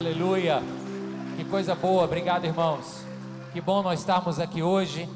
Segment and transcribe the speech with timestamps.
[0.00, 0.60] Aleluia.
[1.36, 2.04] Que coisa boa.
[2.04, 3.04] Obrigado, irmãos.
[3.52, 5.08] Que bom nós estarmos aqui hoje.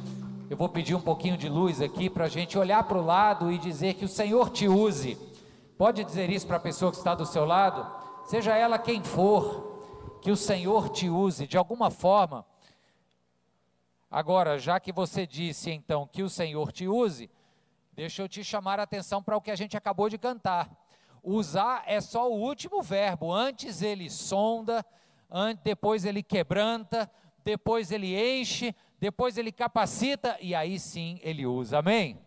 [0.51, 3.53] Eu vou pedir um pouquinho de luz aqui para a gente olhar para o lado
[3.53, 5.17] e dizer que o Senhor te use.
[5.79, 7.87] Pode dizer isso para a pessoa que está do seu lado?
[8.27, 12.45] Seja ela quem for, que o Senhor te use de alguma forma.
[14.11, 17.31] Agora, já que você disse então que o Senhor te use,
[17.93, 20.82] deixa eu te chamar a atenção para o que a gente acabou de cantar.
[21.23, 23.33] Usar é só o último verbo.
[23.33, 24.85] Antes ele sonda,
[25.63, 27.11] depois ele quebranta,
[27.45, 31.79] depois ele enche, depois ele capacita e aí sim ele usa.
[31.79, 32.19] Amém?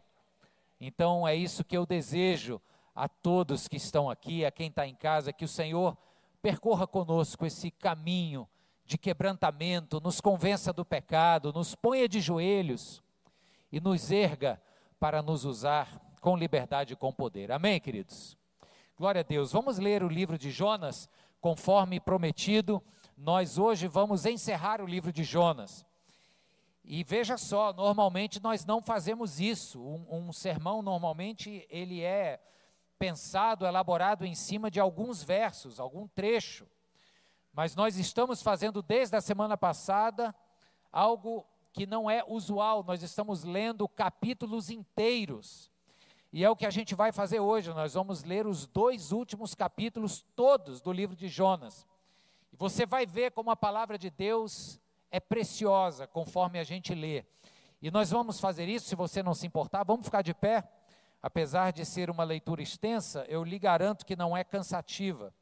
[0.80, 2.62] Então é isso que eu desejo
[2.94, 5.98] a todos que estão aqui, a quem está em casa, que o Senhor
[6.42, 8.48] percorra conosco esse caminho
[8.86, 13.02] de quebrantamento, nos convença do pecado, nos ponha de joelhos
[13.72, 14.62] e nos erga
[15.00, 17.52] para nos usar com liberdade e com poder.
[17.52, 18.38] Amém, queridos?
[18.98, 19.52] Glória a Deus.
[19.52, 21.10] Vamos ler o livro de Jonas,
[21.42, 22.82] conforme prometido.
[23.18, 25.86] Nós hoje vamos encerrar o livro de Jonas.
[26.82, 29.84] E veja só, normalmente nós não fazemos isso.
[29.84, 32.42] Um, um sermão normalmente ele é
[32.98, 36.66] pensado, elaborado em cima de alguns versos, algum trecho.
[37.52, 40.34] Mas nós estamos fazendo desde a semana passada
[40.90, 42.82] algo que não é usual.
[42.82, 45.70] Nós estamos lendo capítulos inteiros.
[46.36, 47.74] E é o que a gente vai fazer hoje.
[47.74, 51.88] Nós vamos ler os dois últimos capítulos todos do livro de Jonas.
[52.52, 54.78] E você vai ver como a palavra de Deus
[55.10, 57.24] é preciosa conforme a gente lê.
[57.82, 60.70] E nós vamos fazer isso, se você não se importar, vamos ficar de pé.
[61.24, 65.34] Apesar de ser uma leitura extensa, eu lhe garanto que não é cansativa.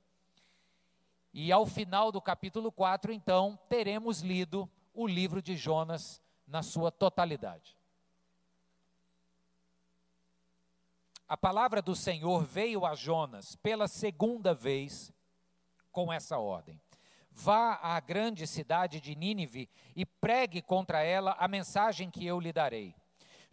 [1.33, 6.91] E ao final do capítulo 4, então, teremos lido o livro de Jonas na sua
[6.91, 7.75] totalidade.
[11.27, 15.11] A palavra do Senhor veio a Jonas pela segunda vez
[15.91, 16.81] com essa ordem:
[17.31, 22.51] Vá à grande cidade de Nínive e pregue contra ela a mensagem que eu lhe
[22.51, 22.93] darei.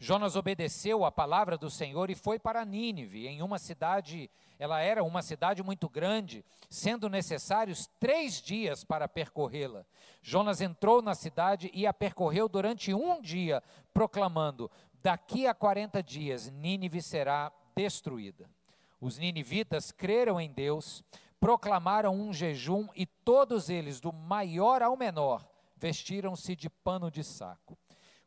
[0.03, 5.05] Jonas obedeceu à palavra do Senhor e foi para Nínive, em uma cidade, ela era
[5.05, 9.85] uma cidade muito grande, sendo necessários três dias para percorrê-la.
[10.23, 14.71] Jonas entrou na cidade e a percorreu durante um dia, proclamando:
[15.03, 18.51] Daqui a quarenta dias Nínive será destruída.
[19.01, 21.03] Os ninivitas creram em Deus,
[21.39, 25.49] proclamaram um jejum e todos eles, do maior ao menor,
[25.79, 27.79] vestiram-se de pano de saco.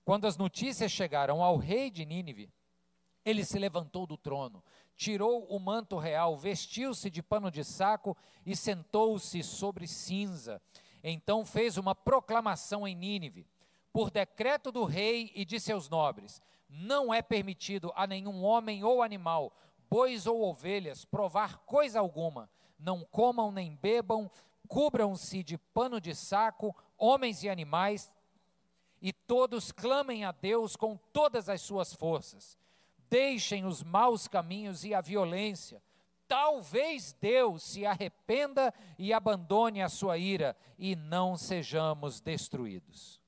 [0.03, 2.49] Quando as notícias chegaram ao rei de Nínive,
[3.23, 4.63] ele se levantou do trono,
[4.95, 10.59] tirou o manto real, vestiu-se de pano de saco e sentou-se sobre cinza.
[11.03, 13.45] Então fez uma proclamação em Nínive,
[13.93, 19.03] por decreto do rei e de seus nobres: não é permitido a nenhum homem ou
[19.03, 19.55] animal,
[19.89, 22.49] bois ou ovelhas, provar coisa alguma.
[22.79, 24.29] Não comam nem bebam,
[24.67, 28.11] cubram-se de pano de saco, homens e animais,
[28.99, 32.57] e todos clamem a Deus com todas as suas forças.
[33.09, 35.83] Deixem os maus caminhos e a violência.
[36.27, 43.22] Talvez Deus se arrependa e abandone a sua ira, e não sejamos destruídos.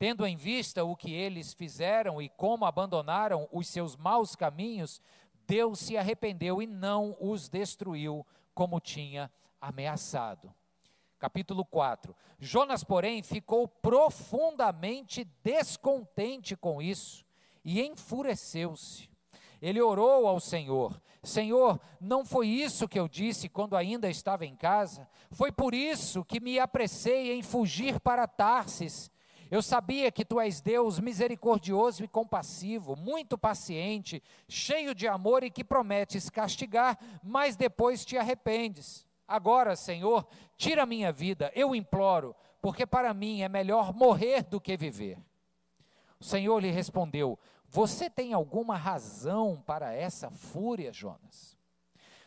[0.00, 4.98] Tendo em vista o que eles fizeram e como abandonaram os seus maus caminhos,
[5.46, 10.54] Deus se arrependeu e não os destruiu como tinha ameaçado.
[11.18, 12.16] Capítulo 4.
[12.38, 17.22] Jonas, porém, ficou profundamente descontente com isso
[17.62, 19.06] e enfureceu-se.
[19.60, 24.56] Ele orou ao Senhor: Senhor, não foi isso que eu disse quando ainda estava em
[24.56, 25.06] casa?
[25.30, 29.10] Foi por isso que me apressei em fugir para Tarsis
[29.50, 35.50] eu sabia que tu és Deus misericordioso e compassivo, muito paciente, cheio de amor e
[35.50, 39.04] que prometes castigar, mas depois te arrependes.
[39.26, 44.76] Agora, Senhor, tira minha vida, eu imploro, porque para mim é melhor morrer do que
[44.76, 45.18] viver.
[46.20, 51.59] O Senhor lhe respondeu: Você tem alguma razão para essa fúria, Jonas?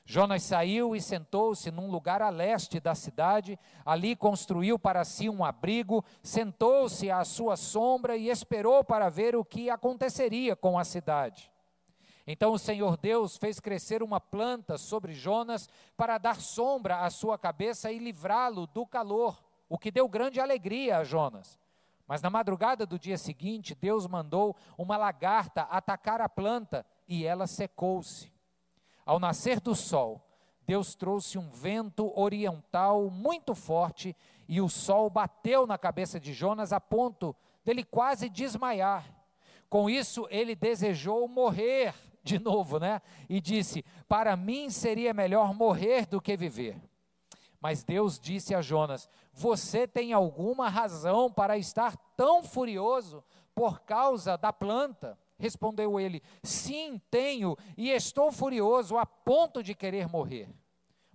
[0.06, 5.46] Jonas saiu e sentou-se num lugar a leste da cidade, ali construiu para si um
[5.46, 11.50] abrigo, sentou-se à sua sombra e esperou para ver o que aconteceria com a cidade.
[12.28, 17.38] Então o Senhor Deus fez crescer uma planta sobre Jonas para dar sombra à sua
[17.38, 21.60] cabeça e livrá-lo do calor, o que deu grande alegria a Jonas.
[22.06, 27.48] Mas na madrugada do dia seguinte, Deus mandou uma lagarta atacar a planta e ela
[27.48, 28.33] secou-se.
[29.06, 30.26] Ao nascer do sol,
[30.66, 34.16] Deus trouxe um vento oriental muito forte
[34.48, 37.36] e o sol bateu na cabeça de Jonas a ponto
[37.66, 39.06] dele quase desmaiar.
[39.70, 43.02] Com isso, ele desejou morrer de novo, né?
[43.28, 46.80] E disse: Para mim seria melhor morrer do que viver.
[47.60, 53.24] Mas Deus disse a Jonas: Você tem alguma razão para estar tão furioso
[53.54, 55.18] por causa da planta?
[55.38, 60.50] Respondeu ele: Sim, tenho, e estou furioso a ponto de querer morrer.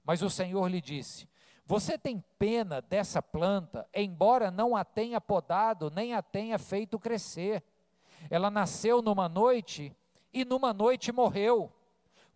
[0.04, 1.28] Mas o Senhor lhe disse:
[1.64, 7.62] Você tem pena dessa planta, embora não a tenha podado, nem a tenha feito crescer.
[8.30, 9.94] Ela nasceu numa noite
[10.32, 11.72] e numa noite morreu.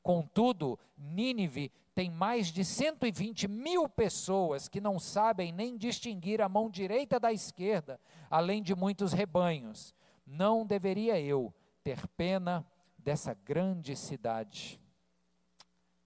[0.02, 6.70] Contudo, Nínive tem mais de 120 mil pessoas que não sabem nem distinguir a mão
[6.70, 8.00] direita da esquerda,
[8.31, 9.94] além de muitos rebanhos.
[10.26, 11.52] Não deveria eu
[11.82, 12.67] ter pena
[12.99, 14.81] dessa grande cidade?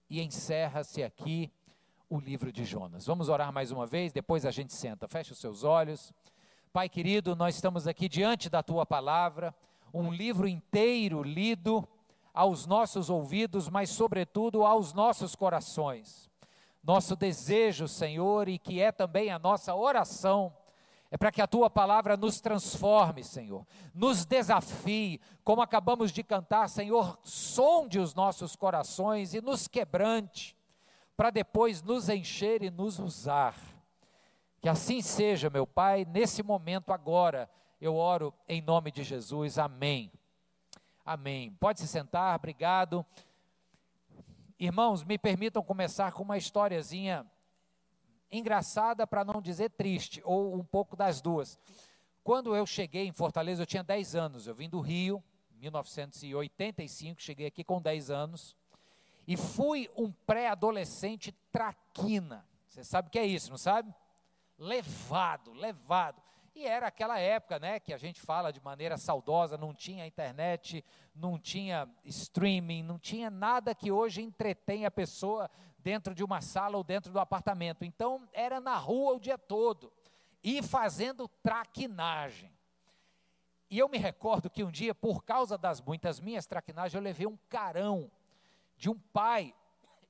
[0.09, 1.51] E encerra-se aqui
[2.09, 3.05] o livro de Jonas.
[3.05, 5.07] Vamos orar mais uma vez, depois a gente senta.
[5.07, 6.13] Feche os seus olhos.
[6.71, 9.53] Pai querido, nós estamos aqui diante da tua palavra,
[9.93, 11.87] um livro inteiro lido
[12.33, 16.29] aos nossos ouvidos, mas sobretudo aos nossos corações.
[16.83, 20.55] Nosso desejo, Senhor, e que é também a nossa oração,
[21.09, 26.67] é para que a tua palavra nos transforme, Senhor, nos desafie, como acabamos de cantar,
[26.67, 30.55] Senhor, sonde os nossos corações e nos quebrante
[31.15, 33.55] para depois nos encher e nos usar.
[34.59, 37.49] Que assim seja, meu Pai, nesse momento agora,
[37.79, 40.11] eu oro em nome de Jesus, amém.
[41.05, 41.51] Amém.
[41.59, 43.05] Pode se sentar, obrigado.
[44.59, 47.25] Irmãos, me permitam começar com uma historiazinha
[48.31, 51.59] engraçada, para não dizer triste, ou um pouco das duas.
[52.23, 57.47] Quando eu cheguei em Fortaleza, eu tinha 10 anos, eu vim do Rio, 1985, cheguei
[57.47, 58.55] aqui com 10 anos.
[59.27, 62.45] E fui um pré-adolescente traquina.
[62.67, 63.93] Você sabe o que é isso, não sabe?
[64.57, 66.21] Levado, levado.
[66.55, 70.83] E era aquela época, né, que a gente fala de maneira saudosa, não tinha internet,
[71.13, 75.51] não tinha streaming, não tinha nada que hoje entretém a pessoa
[75.87, 77.85] dentro de uma sala ou dentro do apartamento.
[77.85, 79.89] Então, era na rua o dia todo
[80.43, 82.51] e fazendo traquinagem.
[83.69, 87.25] E eu me recordo que um dia, por causa das muitas minhas traquinagens, eu levei
[87.25, 88.11] um carão
[88.75, 89.55] de um pai.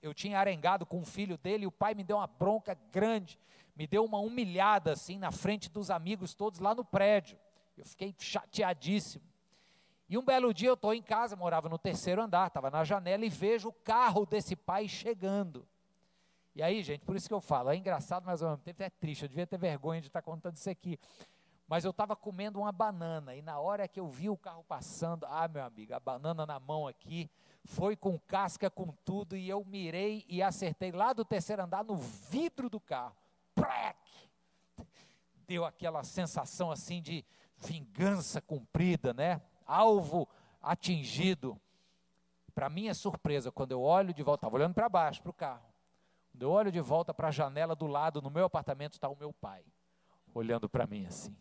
[0.02, 3.40] Eu tinha arengado com o filho dele e o pai me deu uma bronca grande,
[3.76, 7.38] me deu uma humilhada assim na frente dos amigos todos lá no prédio.
[7.78, 9.24] Eu fiquei chateadíssimo.
[10.10, 13.26] E um belo dia eu estou em casa, morava no terceiro andar, estava na janela
[13.26, 15.68] e vejo o carro desse pai chegando.
[16.56, 18.90] E aí, gente, por isso que eu falo, é engraçado, mas ao mesmo tempo é
[18.90, 19.24] triste.
[19.24, 20.98] Eu devia ter vergonha de estar contando isso aqui.
[21.68, 25.26] Mas eu estava comendo uma banana e na hora que eu vi o carro passando,
[25.26, 27.30] ah, meu amigo, a banana na mão aqui,
[27.66, 31.98] foi com casca, com tudo, e eu mirei e acertei lá do terceiro andar no
[31.98, 33.16] vidro do carro.
[33.54, 33.98] Prec!
[35.46, 37.26] Deu aquela sensação assim de
[37.58, 39.42] vingança cumprida, né?
[39.68, 40.28] Alvo
[40.62, 41.60] atingido.
[42.56, 45.68] Para minha surpresa, quando eu olho de volta, estava olhando para baixo, para o carro.
[46.32, 49.16] Quando eu olho de volta para a janela do lado, no meu apartamento, está o
[49.16, 49.64] meu pai,
[50.34, 51.36] olhando para mim assim.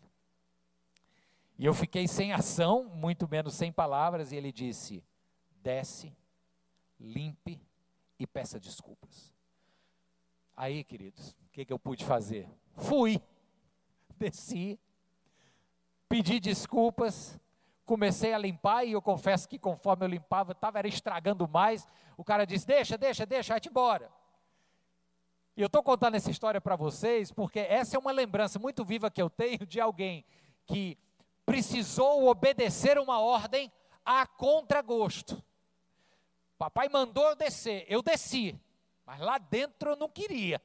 [1.57, 5.03] E eu fiquei sem ação, muito menos sem palavras, e ele disse:
[5.63, 6.15] desce,
[6.99, 7.59] limpe
[8.19, 9.33] e peça desculpas.
[10.55, 12.49] Aí, queridos, o que, que eu pude fazer?
[12.75, 13.21] Fui,
[14.17, 14.79] desci,
[16.09, 17.39] pedi desculpas,
[17.87, 21.87] comecei a limpar e eu confesso que conforme eu limpava, estava estragando mais.
[22.17, 24.11] O cara disse: Deixa, deixa, deixa, vai-te embora.
[25.55, 29.09] E eu estou contando essa história para vocês porque essa é uma lembrança muito viva
[29.09, 30.23] que eu tenho de alguém
[30.65, 30.97] que
[31.45, 33.71] precisou obedecer uma ordem
[34.05, 35.41] a contragosto.
[36.57, 38.59] Papai mandou eu descer, eu desci,
[39.05, 40.61] mas lá dentro eu não queria.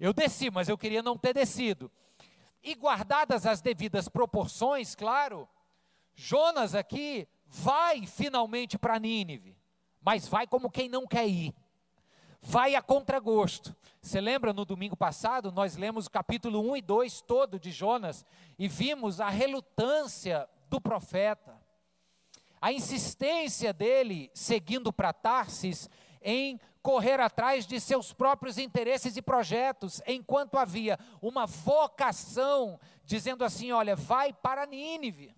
[0.00, 1.90] Eu desci, mas eu queria não ter descido.
[2.62, 5.48] E guardadas as devidas proporções, claro,
[6.20, 9.56] Jonas aqui vai finalmente para Nínive,
[10.00, 11.54] mas vai como quem não quer ir.
[12.42, 13.74] Vai a contragosto.
[14.02, 18.24] Você lembra no domingo passado, nós lemos o capítulo 1 e 2 todo de Jonas
[18.58, 21.58] e vimos a relutância do profeta
[22.60, 25.88] a insistência dele, seguindo para Tarsis,
[26.20, 33.70] em correr atrás de seus próprios interesses e projetos, enquanto havia uma vocação dizendo assim:
[33.72, 35.34] olha, vai para Nínive.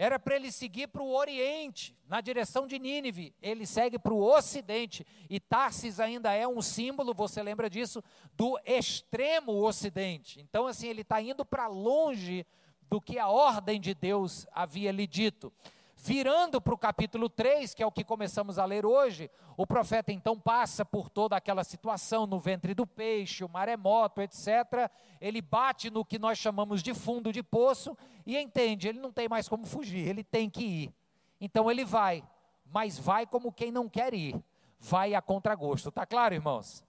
[0.00, 3.34] Era para ele seguir para o Oriente, na direção de Nínive.
[3.42, 5.04] Ele segue para o Ocidente.
[5.28, 8.02] E Tarsis ainda é um símbolo, você lembra disso,
[8.32, 10.40] do extremo Ocidente.
[10.40, 12.46] Então, assim, ele está indo para longe
[12.88, 15.52] do que a ordem de Deus havia lhe dito.
[16.00, 20.12] Virando para o capítulo 3, que é o que começamos a ler hoje, o profeta
[20.12, 24.90] então passa por toda aquela situação no ventre do peixe, o maremoto, etc.
[25.20, 29.28] Ele bate no que nós chamamos de fundo de poço e entende, ele não tem
[29.28, 30.94] mais como fugir, ele tem que ir.
[31.40, 32.24] Então ele vai,
[32.64, 34.40] mas vai como quem não quer ir,
[34.78, 35.90] vai a contragosto.
[35.90, 36.84] Tá claro, irmãos?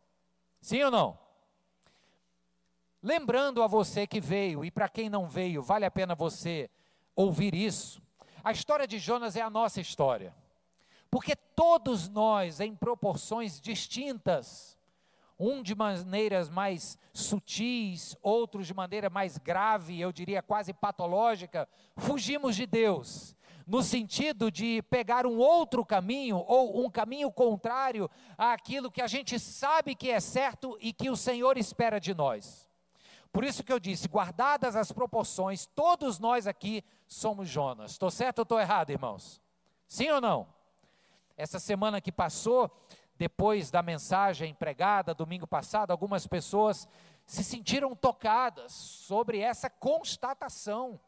[0.62, 1.30] Sim ou não?
[3.02, 6.70] lembrando a você que veio, e para quem não veio, vale a pena você
[7.16, 8.02] ouvir isso.
[8.44, 10.34] A história de Jonas é a nossa história.
[11.12, 14.78] Porque todos nós, em proporções distintas,
[15.40, 21.68] um de maneiras mais sutis, outros de maneira mais grave, eu diria quase patológica,
[21.98, 28.92] fugimos de Deus, no sentido de pegar um outro caminho ou um caminho contrário àquilo
[28.92, 32.69] que a gente sabe que é certo e que o Senhor espera de nós.
[33.32, 37.92] Por isso que eu disse, guardadas as proporções, todos nós aqui somos Jonas.
[37.92, 39.42] Estou certo ou estou errado, irmãos?
[39.88, 40.48] Sim ou não?
[41.38, 42.70] Essa semana que passou,
[43.16, 46.88] depois da mensagem pregada domingo passado, algumas pessoas
[47.26, 51.00] se sentiram tocadas sobre essa constatação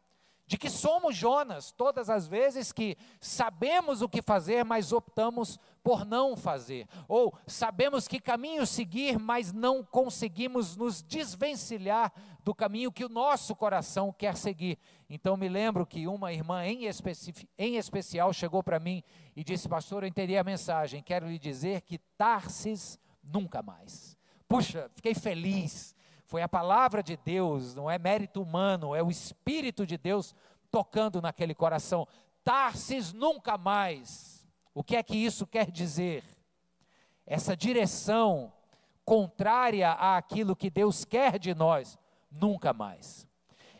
[0.46, 6.04] de que somos Jonas todas as vezes que sabemos o que fazer, mas optamos por
[6.04, 12.12] não fazer, ou sabemos que caminho seguir, mas não conseguimos nos desvencilhar
[12.44, 14.78] do caminho que o nosso coração quer seguir.
[15.08, 16.88] Então me lembro que uma irmã em,
[17.58, 19.02] em especial chegou para mim
[19.34, 24.16] e disse: Pastor, eu entendi a mensagem, quero lhe dizer que Tarsis nunca mais.
[24.48, 25.94] Puxa, fiquei feliz.
[26.32, 30.34] Foi a palavra de Deus, não é mérito humano, é o Espírito de Deus
[30.70, 32.08] tocando naquele coração.
[32.42, 34.48] Tarsis nunca mais.
[34.72, 36.24] O que é que isso quer dizer?
[37.26, 38.50] Essa direção
[39.04, 41.98] contrária àquilo que Deus quer de nós,
[42.30, 43.28] nunca mais.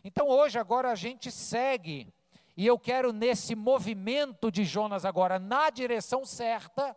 [0.04, 2.12] Então hoje, agora a gente segue,
[2.54, 6.94] e eu quero nesse movimento de Jonas agora na direção certa.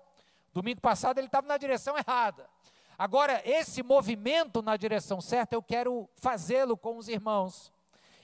[0.53, 2.45] Domingo passado ele estava na direção errada.
[2.97, 7.73] Agora, esse movimento na direção certa, eu quero fazê-lo com os irmãos.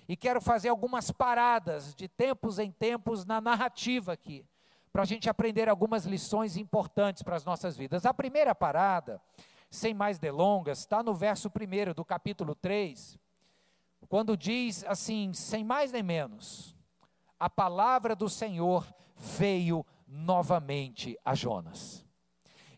[0.08, 4.46] E quero fazer algumas paradas de tempos em tempos na narrativa aqui,
[4.92, 8.06] para a gente aprender algumas lições importantes para as nossas vidas.
[8.06, 9.22] A primeira parada,
[9.70, 13.18] sem mais delongas, está no verso 1 do capítulo 3,
[14.10, 16.76] quando diz assim, sem mais nem menos,
[17.40, 18.86] a palavra do Senhor
[19.16, 22.06] veio novamente a Jonas.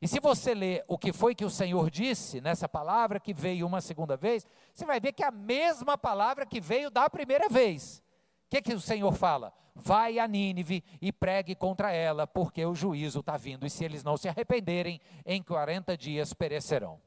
[0.03, 3.65] E se você ler o que foi que o Senhor disse nessa palavra que veio
[3.65, 7.47] uma segunda vez, você vai ver que é a mesma palavra que veio da primeira
[7.47, 8.03] vez.
[8.45, 9.53] O que, que o Senhor fala?
[9.73, 14.03] Vai a Nínive e pregue contra ela, porque o juízo está vindo, e se eles
[14.03, 16.99] não se arrependerem, em 40 dias perecerão.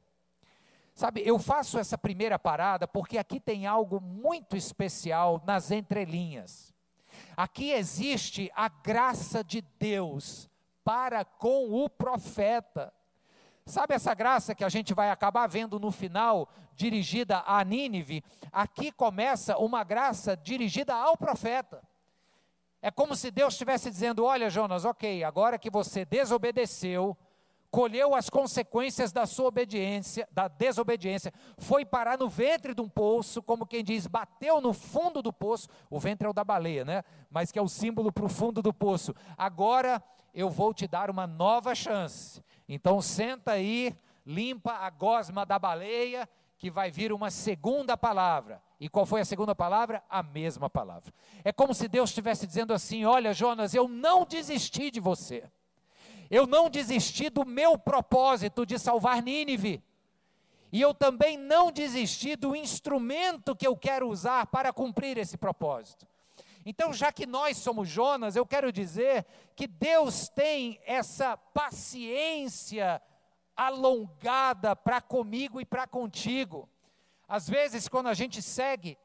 [0.95, 6.73] Sabe, eu faço essa primeira parada porque aqui tem algo muito especial nas entrelinhas.
[7.35, 10.49] Aqui existe a graça de Deus
[10.87, 12.93] para com o profeta.
[13.65, 18.23] Sabe essa graça que a gente vai acabar vendo no final, dirigida a Nínive?
[18.53, 21.83] Aqui começa uma graça dirigida ao profeta.
[22.81, 27.17] É como se Deus estivesse dizendo: Olha, Jonas, ok, agora que você desobedeceu,
[27.69, 33.41] colheu as consequências da sua obediência, da desobediência, foi parar no ventre de um poço,
[33.41, 37.03] como quem diz, bateu no fundo do poço, o ventre é o da baleia, né?
[37.29, 39.13] Mas que é o símbolo para o fundo do poço.
[39.37, 40.01] Agora
[40.33, 42.41] eu vou te dar uma nova chance.
[42.67, 43.95] Então senta aí,
[44.25, 48.61] limpa a gosma da baleia, que vai vir uma segunda palavra.
[48.79, 50.03] E qual foi a segunda palavra?
[50.09, 51.13] A mesma palavra.
[51.43, 55.43] É como se Deus estivesse dizendo assim: Olha, Jonas, eu não desisti de você.
[56.29, 59.83] Eu não desisti do meu propósito de salvar Nínive.
[60.71, 66.05] E eu também não desisti do instrumento que eu quero usar para cumprir esse propósito.
[66.65, 73.01] Então, já que nós somos Jonas, eu quero dizer que Deus tem essa paciência
[73.55, 76.69] alongada para comigo e para contigo.
[77.25, 78.97] Às vezes, quando a gente segue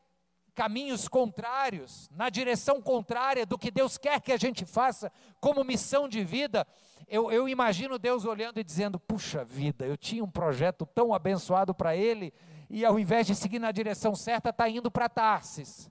[0.54, 6.08] caminhos contrários, na direção contrária do que Deus quer que a gente faça como missão
[6.08, 6.66] de vida,
[7.08, 11.74] eu, eu imagino Deus olhando e dizendo: puxa vida, eu tinha um projeto tão abençoado
[11.74, 12.32] para ele,
[12.70, 15.90] e ao invés de seguir na direção certa, está indo para Tarsis.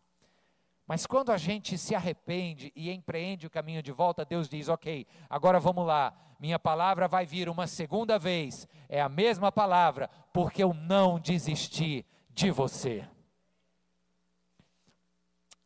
[0.88, 5.06] Mas quando a gente se arrepende e empreende o caminho de volta, Deus diz: Ok,
[5.30, 10.64] agora vamos lá, minha palavra vai vir uma segunda vez, é a mesma palavra, porque
[10.64, 13.08] eu não desisti de você.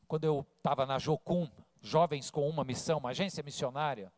[0.07, 1.49] Quando eu estava na Jocum,
[1.81, 4.11] Jovens com uma Missão, uma agência missionária,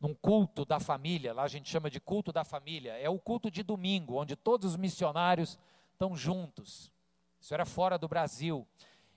[0.00, 3.50] num culto da família, lá a gente chama de culto da família, é o culto
[3.50, 5.58] de domingo, onde todos os missionários
[5.92, 6.90] estão juntos.
[7.38, 8.66] Isso era fora do Brasil.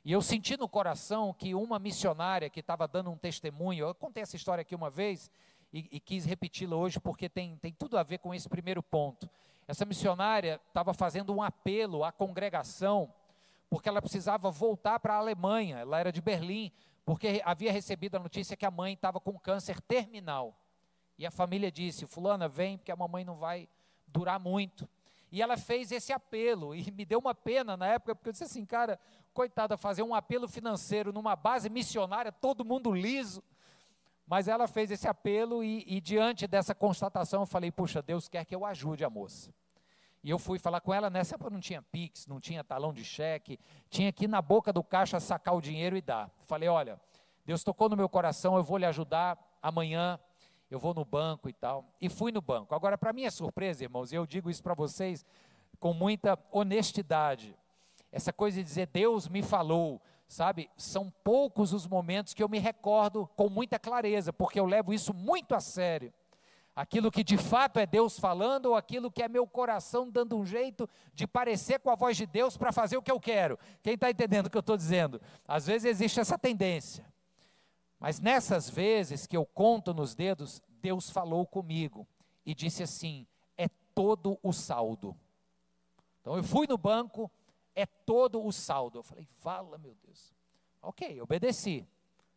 [0.04, 4.22] E eu senti no coração que uma missionária que estava dando um testemunho, eu contei
[4.22, 5.32] essa história aqui uma vez
[5.72, 9.30] e, e quis repeti-la hoje porque tem, tem tudo a ver com esse primeiro ponto.
[9.66, 13.14] Essa missionária estava fazendo um apelo à congregação,
[13.74, 16.72] porque ela precisava voltar para a Alemanha, ela era de Berlim,
[17.04, 20.56] porque havia recebido a notícia que a mãe estava com câncer terminal.
[21.18, 23.68] E a família disse: Fulana, vem, porque a mamãe não vai
[24.06, 24.88] durar muito.
[25.32, 28.44] E ela fez esse apelo, e me deu uma pena na época, porque eu disse
[28.44, 29.00] assim, cara,
[29.34, 33.44] coitada, fazer um apelo financeiro numa base missionária, todo mundo liso.
[34.28, 38.46] Mas ela fez esse apelo, e, e diante dessa constatação, eu falei, puxa, Deus quer
[38.46, 39.52] que eu ajude a moça.
[40.24, 43.04] E eu fui falar com ela, nessa época não tinha Pix, não tinha talão de
[43.04, 46.32] cheque, tinha que ir na boca do caixa sacar o dinheiro e dar.
[46.46, 47.00] Falei, olha,
[47.46, 50.18] Deus tocou no meu coração, eu vou lhe ajudar amanhã,
[50.72, 51.86] eu vou no banco e tal.
[52.00, 52.74] E fui no banco.
[52.74, 55.26] Agora, para minha surpresa, irmãos, e eu digo isso para vocês
[55.78, 57.54] com muita honestidade,
[58.10, 60.70] essa coisa de dizer Deus me falou, sabe?
[60.78, 65.14] São poucos os momentos que eu me recordo com muita clareza, porque eu levo isso
[65.14, 66.14] muito a sério.
[66.76, 70.46] Aquilo que de fato é Deus falando, ou aquilo que é meu coração dando um
[70.46, 73.60] jeito de parecer com a voz de Deus para fazer o que eu quero.
[73.84, 75.22] Quem está entendendo o que eu estou dizendo?
[75.48, 77.06] Às vezes existe essa tendência.
[78.00, 82.08] Mas nessas vezes que eu conto nos dedos, Deus falou comigo
[82.44, 85.16] e disse assim: é todo o saldo.
[86.22, 87.32] Então eu fui no banco,
[87.76, 88.98] é todo o saldo.
[88.98, 90.34] Eu falei, fala meu Deus.
[90.82, 91.88] Ok, obedeci.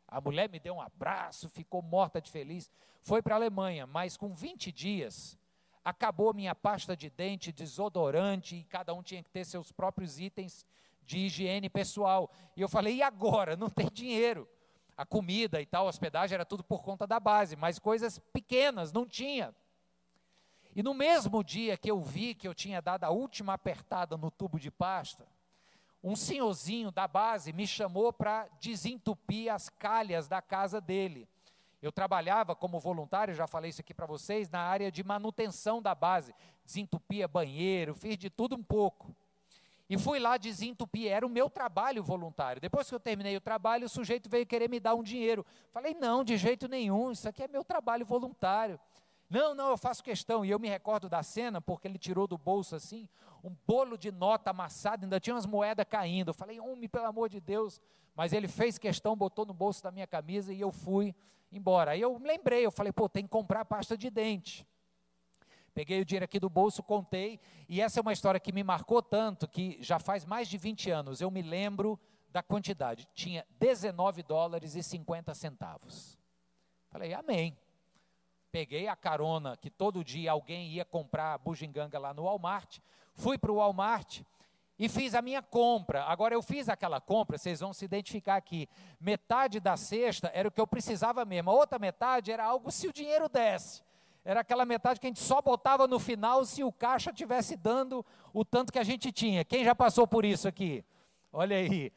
[0.09, 2.71] A mulher me deu um abraço, ficou morta de feliz.
[3.03, 5.39] Foi para a Alemanha, mas com 20 dias,
[5.85, 10.67] acabou minha pasta de dente, desodorante, e cada um tinha que ter seus próprios itens
[11.05, 12.31] de higiene pessoal.
[12.57, 13.57] E eu falei, e agora?
[13.57, 14.49] Não tem dinheiro
[14.97, 19.07] a comida e tal, hospedagem era tudo por conta da base, mas coisas pequenas não
[19.07, 19.55] tinha.
[20.75, 24.31] E no mesmo dia que eu vi que eu tinha dado a última apertada no
[24.31, 25.27] tubo de pasta,
[26.03, 31.29] um senhorzinho da base me chamou para desentupir as calhas da casa dele.
[31.83, 35.95] Eu trabalhava como voluntário, já falei isso aqui para vocês, na área de manutenção da
[35.95, 36.35] base.
[36.65, 39.15] Desentupia banheiro, fiz de tudo um pouco.
[39.89, 42.61] E fui lá desentupir, era o meu trabalho voluntário.
[42.61, 45.47] Depois que eu terminei o trabalho, o sujeito veio querer me dar um dinheiro.
[45.71, 48.81] Falei, não, de jeito nenhum, isso aqui é meu trabalho voluntário.
[49.31, 50.45] Não, não, eu faço questão.
[50.45, 53.09] E eu me recordo da cena, porque ele tirou do bolso assim,
[53.47, 56.31] um bolo de nota amassado, ainda tinha umas moedas caindo.
[56.31, 57.81] Eu falei, homem, pelo amor de Deus.
[58.15, 61.15] Mas ele fez questão, botou no bolso da minha camisa e eu fui
[61.53, 61.93] embora.
[61.93, 64.67] Aí eu lembrei, eu falei, pô, tem que comprar pasta de dente.
[65.73, 69.03] Peguei o dinheiro aqui do bolso, contei, e essa é uma história que me marcou
[69.03, 73.07] tanto que já faz mais de 20 anos eu me lembro da quantidade.
[73.15, 76.19] Tinha 19 dólares e 50 centavos.
[76.89, 77.57] Falei, amém.
[78.51, 82.79] Peguei a carona que todo dia alguém ia comprar bugiganga lá no Walmart,
[83.17, 84.21] fui para o Walmart
[84.79, 86.05] e fiz a minha compra.
[86.05, 88.69] Agora eu fiz aquela compra, vocês vão se identificar aqui.
[89.01, 92.87] Metade da cesta era o que eu precisava mesmo, a outra metade era algo se
[92.87, 93.85] o dinheiro desse
[94.27, 98.05] era aquela metade que a gente só botava no final se o caixa tivesse dando
[98.35, 99.45] o tanto que a gente tinha.
[99.45, 100.85] Quem já passou por isso aqui?
[101.33, 101.93] Olha aí.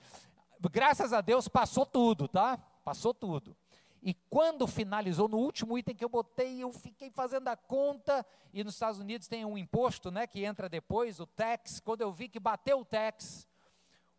[0.72, 2.56] Graças a Deus passou tudo, tá?
[2.84, 3.58] Passou tudo.
[4.02, 8.64] E quando finalizou, no último item que eu botei, eu fiquei fazendo a conta, e
[8.64, 11.80] nos Estados Unidos tem um imposto, né, que entra depois, o tax.
[11.80, 13.48] Quando eu vi que bateu o tax,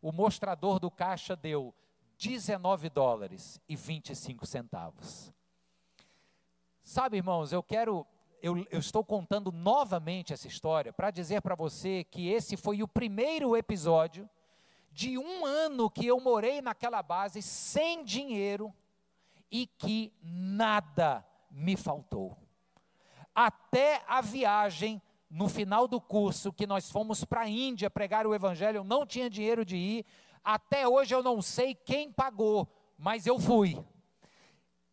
[0.03, 1.75] o mostrador do caixa deu
[2.19, 5.33] 19 dólares e 25 centavos.
[6.83, 8.07] Sabe, irmãos, eu quero,
[8.43, 12.88] eu, eu estou contando novamente essa história para dizer para você que esse foi o
[12.88, 14.29] primeiro episódio
[14.93, 18.75] de um ano que eu morei naquela base sem dinheiro
[19.50, 22.36] e que nada me faltou.
[23.34, 28.34] Até a viagem no final do curso que nós fomos para a Índia pregar o
[28.34, 30.06] evangelho, eu não tinha dinheiro de ir.
[30.42, 33.78] Até hoje eu não sei quem pagou, mas eu fui.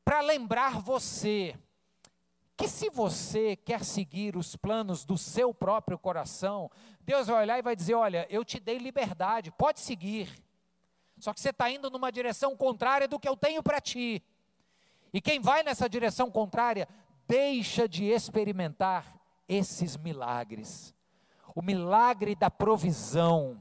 [0.06, 1.58] Para lembrar você
[2.56, 7.62] que se você quer seguir os planos do seu próprio coração, Deus vai olhar e
[7.62, 10.34] vai dizer: Olha, eu te dei liberdade, pode seguir.
[11.20, 14.24] Só que você está indo numa direção contrária do que eu tenho para ti.
[15.14, 16.88] E quem vai nessa direção contrária,
[17.28, 19.18] deixa de experimentar
[19.48, 20.94] esses milagres.
[21.56, 23.60] O milagre da provisão,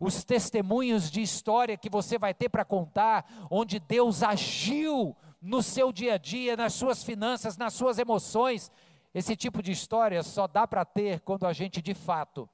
[0.00, 5.92] os testemunhos de história que você vai ter para contar, onde Deus agiu no seu
[5.92, 8.70] dia a dia, nas suas finanças, nas suas emoções.
[9.14, 12.48] Esse tipo de história só dá para ter quando a gente de fato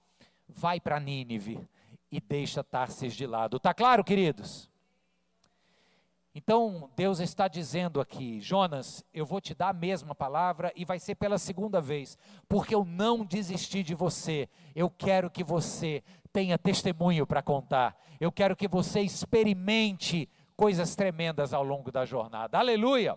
[0.49, 1.69] vai para Nínive
[2.11, 3.59] e deixa Tarsis de lado.
[3.59, 4.71] Tá claro, queridos?
[6.37, 10.99] Então, Deus está dizendo aqui, Jonas, eu vou te dar a mesma palavra e vai
[10.99, 12.19] ser pela segunda vez,
[12.49, 14.49] porque eu não desisti de você.
[14.75, 17.97] Eu quero que você tenha testemunho para contar.
[18.19, 22.59] Eu quero que você experimente coisas tremendas ao longo da jornada.
[22.59, 23.17] Aleluia!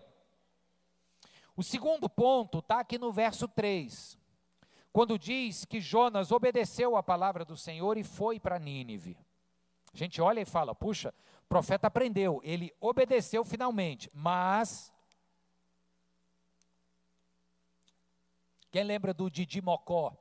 [1.56, 4.16] O segundo ponto está aqui no verso 3,
[4.92, 9.18] quando diz que Jonas obedeceu a palavra do Senhor e foi para Nínive.
[9.92, 11.12] A gente olha e fala: puxa,
[11.48, 14.92] profeta aprendeu, ele obedeceu finalmente, mas.
[18.70, 20.14] Quem lembra do Didi Mocó?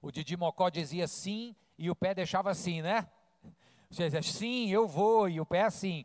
[0.00, 3.06] O O Didi Mocó dizia sim e o pé deixava assim, né?
[3.90, 6.04] Dizia, sim, eu vou, e o pé assim.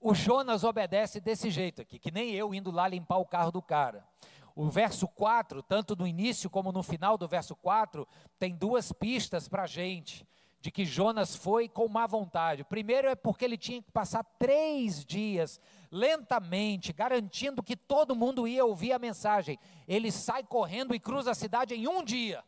[0.00, 3.60] O Jonas obedece desse jeito aqui, que nem eu indo lá limpar o carro do
[3.60, 4.06] cara.
[4.54, 9.48] O verso 4, tanto no início como no final do verso 4, tem duas pistas
[9.48, 10.26] para a gente
[10.60, 12.64] de que Jonas foi com má vontade.
[12.64, 18.64] Primeiro é porque ele tinha que passar três dias lentamente, garantindo que todo mundo ia
[18.64, 19.58] ouvir a mensagem.
[19.86, 22.44] Ele sai correndo e cruza a cidade em um dia.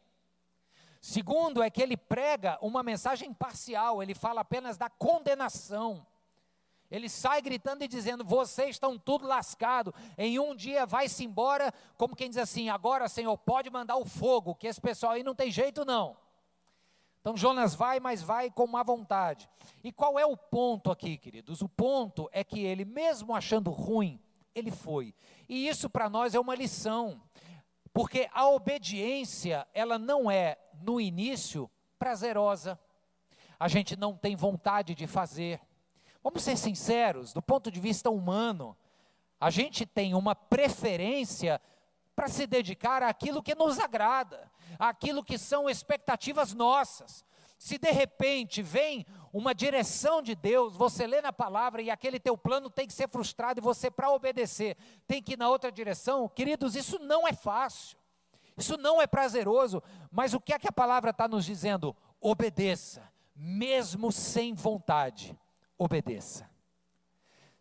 [1.00, 6.06] Segundo é que ele prega uma mensagem parcial, ele fala apenas da condenação.
[6.90, 9.94] Ele sai gritando e dizendo: Vocês estão tudo lascado.
[10.18, 14.56] Em um dia vai-se embora, como quem diz assim: Agora, Senhor, pode mandar o fogo,
[14.56, 16.16] que esse pessoal aí não tem jeito não.
[17.20, 19.48] Então Jonas vai, mas vai com má vontade.
[19.84, 21.60] E qual é o ponto aqui, queridos?
[21.60, 24.18] O ponto é que ele, mesmo achando ruim,
[24.54, 25.14] ele foi.
[25.48, 27.20] E isso para nós é uma lição,
[27.92, 32.78] porque a obediência, ela não é, no início, prazerosa.
[33.58, 35.60] A gente não tem vontade de fazer.
[36.22, 38.76] Vamos ser sinceros, do ponto de vista humano,
[39.38, 41.60] a gente tem uma preferência
[42.16, 44.49] para se dedicar àquilo que nos agrada,
[44.80, 47.24] àquilo que são expectativas nossas.
[47.58, 52.36] Se de repente vem uma direção de Deus, você lê na palavra e aquele teu
[52.36, 56.26] plano tem que ser frustrado e você para obedecer tem que ir na outra direção,
[56.26, 58.00] queridos, isso não é fácil.
[58.56, 61.96] Isso não é prazeroso, mas o que é que a palavra está nos dizendo?
[62.20, 65.38] Obedeça, mesmo sem vontade,
[65.78, 66.49] obedeça.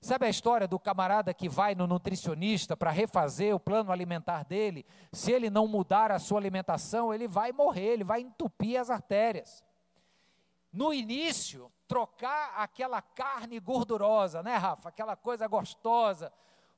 [0.01, 4.85] Sabe a história do camarada que vai no nutricionista para refazer o plano alimentar dele?
[5.11, 9.63] Se ele não mudar a sua alimentação, ele vai morrer, ele vai entupir as artérias.
[10.71, 14.87] No início, trocar aquela carne gordurosa, né, Rafa?
[14.87, 16.31] Aquela coisa gostosa,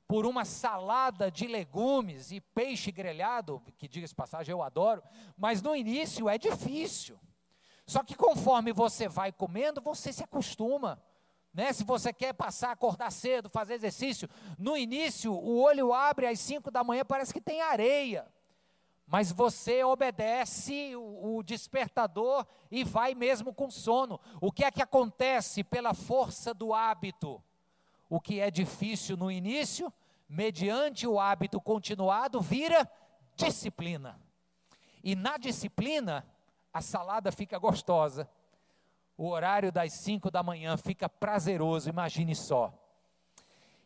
[0.07, 5.03] por uma salada de legumes e peixe grelhado, que diga-se passagem, eu adoro,
[5.37, 7.19] mas no início é difícil.
[7.85, 11.01] Só que conforme você vai comendo, você se acostuma.
[11.53, 11.73] Né?
[11.73, 16.71] Se você quer passar, acordar cedo, fazer exercício, no início o olho abre às 5
[16.71, 18.25] da manhã, parece que tem areia.
[19.05, 24.17] Mas você obedece o, o despertador e vai mesmo com sono.
[24.39, 27.43] O que é que acontece pela força do hábito?
[28.09, 29.91] O que é difícil no início,
[30.29, 32.89] mediante o hábito continuado, vira
[33.35, 34.17] disciplina.
[35.03, 36.25] E na disciplina,
[36.73, 38.29] a salada fica gostosa
[39.21, 42.73] o horário das 5 da manhã fica prazeroso, imagine só.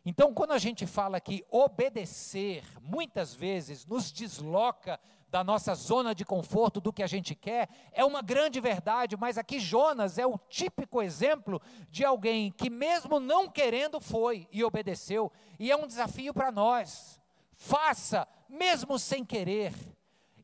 [0.02, 6.24] Então, quando a gente fala que obedecer, muitas vezes nos desloca da nossa zona de
[6.24, 10.38] conforto, do que a gente quer, é uma grande verdade, mas aqui Jonas é o
[10.48, 16.32] típico exemplo de alguém que, mesmo não querendo, foi e obedeceu, e é um desafio
[16.32, 17.20] para nós.
[17.52, 19.74] Faça, mesmo sem querer,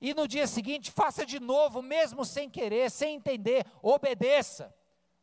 [0.03, 4.71] e no dia seguinte, faça de novo, mesmo sem querer, sem entender, obedeça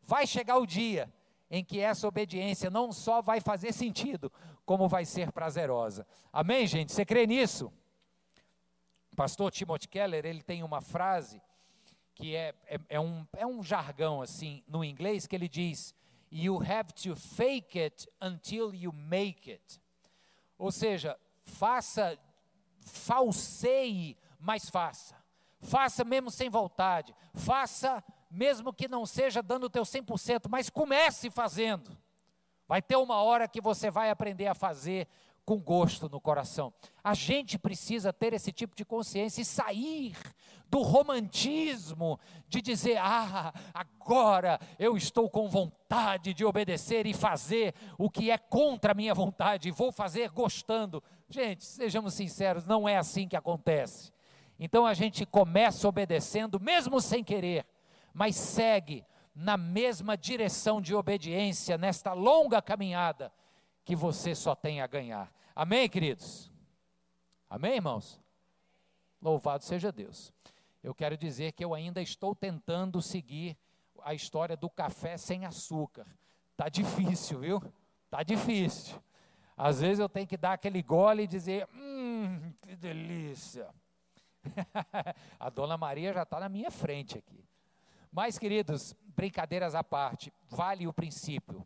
[0.10, 1.08] vai chegar o dia
[1.52, 4.32] em que essa obediência não só vai fazer sentido,
[4.66, 6.06] como vai ser prazerosa.
[6.34, 6.92] Amém, gente?
[6.92, 7.72] Você crê nisso?
[9.16, 11.40] Pastor Timothy Keller, ele tem uma frase
[12.16, 15.94] que é, é, é, um, é um jargão assim no inglês que ele diz:
[16.32, 19.80] You have to fake it until you make it.
[20.58, 22.18] Ou seja, faça,
[22.80, 25.16] falseie, mas faça.
[25.62, 27.16] Faça mesmo sem vontade.
[27.36, 31.98] Faça mesmo que não seja dando o teu 100%, mas comece fazendo.
[32.68, 35.08] Vai ter uma hora que você vai aprender a fazer
[35.50, 36.72] com gosto no coração.
[37.04, 40.16] A gente precisa ter esse tipo de consciência e sair
[40.68, 48.12] do romantismo de dizer: "Ah, agora eu estou com vontade de obedecer e fazer o
[48.12, 51.02] que é contra a minha vontade, e vou fazer gostando".
[51.28, 54.14] Gente, sejamos sinceros, não é assim que acontece.
[54.60, 57.66] Então a gente começa obedecendo mesmo sem querer
[58.14, 63.32] mas segue na mesma direção de obediência nesta longa caminhada
[63.86, 65.34] que você só tem a ganhar.
[65.56, 66.52] Amém, queridos?
[67.50, 68.22] Amém, irmãos?
[69.22, 70.34] Louvado seja Deus.
[70.84, 73.58] Eu quero dizer que eu ainda estou tentando seguir
[74.04, 76.06] a história do café sem açúcar.
[76.56, 77.64] Tá difícil, viu?
[78.10, 79.02] Tá difícil.
[79.58, 83.68] Às vezes eu tenho que dar aquele gole e dizer: Hum, que delícia.
[85.40, 87.49] a dona Maria já está na minha frente aqui.
[88.12, 91.66] Mas, queridos, brincadeiras à parte, vale o princípio.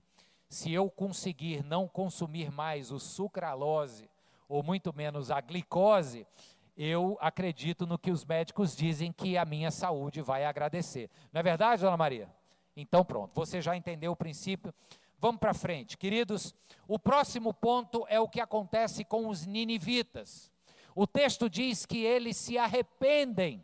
[0.50, 4.10] Se eu conseguir não consumir mais o sucralose,
[4.48, 6.28] ou muito menos a glicose,
[6.76, 11.10] eu acredito no que os médicos dizem que a minha saúde vai agradecer.
[11.32, 12.30] Não é verdade, dona Maria?
[12.76, 14.74] Então, pronto, você já entendeu o princípio.
[15.20, 15.98] Vamos para frente.
[15.98, 16.54] Queridos,
[16.88, 20.52] o próximo ponto é o que acontece com os ninivitas.
[20.96, 23.64] O texto diz que eles se arrependem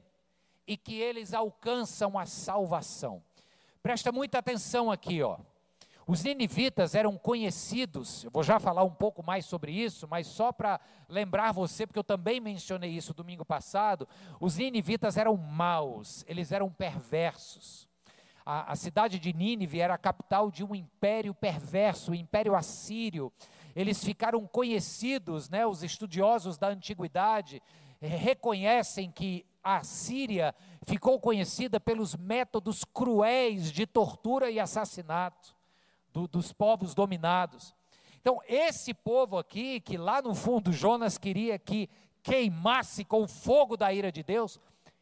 [0.70, 3.24] e que eles alcançam a salvação.
[3.82, 5.40] Presta muita atenção aqui, ó.
[6.06, 10.52] Os ninivitas eram conhecidos, eu vou já falar um pouco mais sobre isso, mas só
[10.52, 14.08] para lembrar você, porque eu também mencionei isso domingo passado,
[14.40, 17.88] os ninivitas eram maus, eles eram perversos.
[18.46, 23.34] A, a cidade de Nínive era a capital de um império perverso, o império assírio.
[23.76, 27.60] Eles ficaram conhecidos, né, os estudiosos da antiguidade
[28.02, 30.56] eh, reconhecem que a Síria
[30.88, 35.56] ficou conhecida pelos métodos cruéis de tortura e assassinato
[36.12, 37.76] do, dos povos dominados.
[38.20, 41.90] Então, esse povo aqui, que lá no fundo Jonas queria que
[42.24, 44.60] queimasse com o fogo da ira de Deus,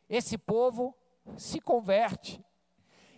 [0.09, 0.95] esse povo
[1.37, 2.43] se converte.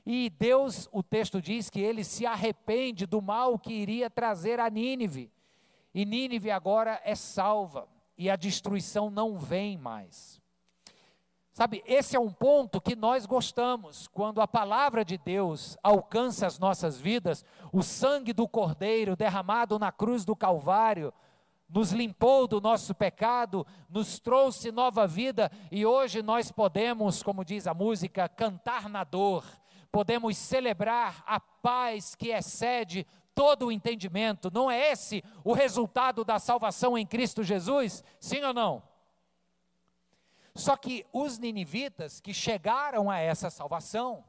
[0.05, 4.69] E Deus, o texto diz que ele se arrepende do mal que iria trazer a
[4.69, 5.31] Nínive.
[5.93, 10.38] E Nínive agora é salva, e a destruição não vem mais.
[11.59, 16.57] Sabe, esse é um ponto que nós gostamos, quando a palavra de Deus alcança as
[16.57, 17.43] nossas vidas,
[17.73, 21.13] o sangue do Cordeiro derramado na cruz do Calvário,
[21.67, 27.67] nos limpou do nosso pecado, nos trouxe nova vida e hoje nós podemos, como diz
[27.67, 29.43] a música, cantar na dor,
[29.91, 34.49] podemos celebrar a paz que excede todo o entendimento.
[34.49, 38.01] Não é esse o resultado da salvação em Cristo Jesus?
[38.17, 38.81] Sim ou não?
[40.59, 44.25] Só que os ninivitas que chegaram a essa salvação,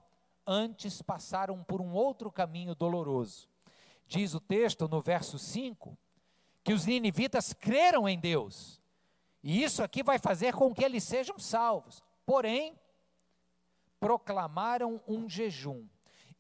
[0.47, 3.49] antes passaram por um outro caminho doloroso.
[4.07, 5.99] Diz o texto no verso 5
[6.63, 8.81] que os ninivitas creram em Deus.
[9.43, 12.01] E isso aqui vai fazer com que eles sejam salvos.
[12.25, 12.79] Porém,
[13.99, 15.87] proclamaram um jejum,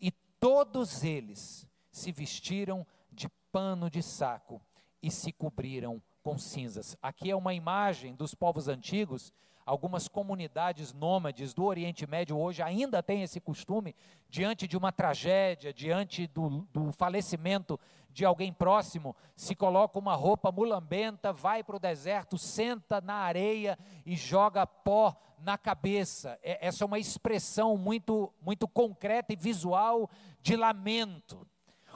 [0.00, 4.62] e todos eles se vestiram de pano de saco
[5.02, 6.96] e se cobriram com cinzas.
[7.02, 9.32] Aqui é uma imagem dos povos antigos
[9.64, 13.94] Algumas comunidades nômades do Oriente Médio hoje ainda têm esse costume,
[14.28, 17.78] diante de uma tragédia, diante do, do falecimento
[18.12, 23.78] de alguém próximo, se coloca uma roupa mulambenta, vai para o deserto, senta na areia
[24.04, 26.38] e joga pó na cabeça.
[26.42, 30.10] É, essa é uma expressão muito, muito concreta e visual
[30.42, 31.46] de lamento.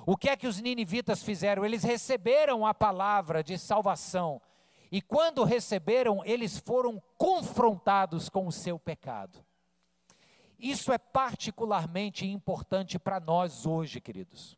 [0.06, 1.64] O que é que os ninivitas fizeram?
[1.64, 4.40] Eles receberam a palavra de salvação
[4.90, 9.44] e quando receberam, eles foram confrontados com o seu pecado.
[10.58, 14.56] Isso é particularmente importante para nós hoje, queridos,